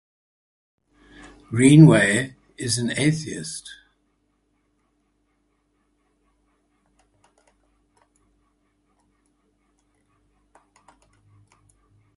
Greenway 1.51 2.35
is 2.57 2.79
an 2.79 2.89
atheist. 2.97 3.69